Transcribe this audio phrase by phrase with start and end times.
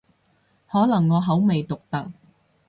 [0.67, 2.11] 可能我口味獨特